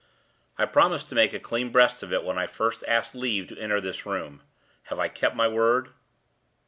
[0.57, 3.59] "I promised to make a clean breast of it when I first asked leave to
[3.59, 4.41] enter this room.
[4.85, 5.89] Have I kept my word?"